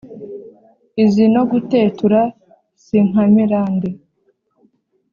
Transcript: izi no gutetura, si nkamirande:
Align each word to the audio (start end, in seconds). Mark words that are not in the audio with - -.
izi 1.03 1.25
no 1.35 1.43
gutetura, 1.51 2.21
si 2.83 2.97
nkamirande: 3.07 3.89